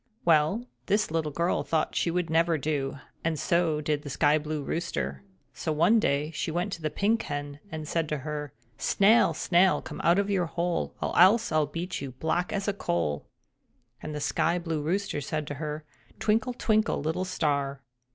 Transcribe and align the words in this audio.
Well, 0.25 0.65
this 0.87 1.11
little 1.11 1.31
girl 1.31 1.61
thought 1.61 1.91
this 1.91 2.07
would 2.11 2.27
never 2.31 2.57
do, 2.57 2.97
and 3.23 3.39
so 3.39 3.81
did 3.81 4.01
the 4.01 4.09
Sky 4.09 4.39
blue 4.39 4.63
Rooster. 4.63 5.21
So, 5.53 5.71
one 5.71 5.99
day, 5.99 6.31
she 6.31 6.49
went 6.49 6.73
to 6.73 6.81
the 6.81 6.89
Pink 6.89 7.21
Hen 7.21 7.59
and 7.71 7.87
said 7.87 8.09
to 8.09 8.17
her: 8.17 8.51
"Snail, 8.79 9.35
snail, 9.35 9.79
come 9.79 10.01
out 10.03 10.17
of 10.17 10.31
your 10.31 10.47
hole, 10.47 10.95
or 11.03 11.15
else 11.15 11.51
I'll 11.51 11.67
beat 11.67 12.01
you 12.01 12.07
as 12.07 12.15
black 12.15 12.51
as 12.51 12.67
a 12.67 12.73
coal!" 12.73 13.27
And 14.01 14.15
the 14.15 14.19
Sky 14.19 14.57
blue 14.57 14.81
Rooster 14.81 15.21
said 15.21 15.45
to 15.45 15.53
her: 15.61 15.83
"Twinkle, 16.17 16.53
twinkle, 16.53 16.99
little 17.03 17.23
star!" 17.23 17.83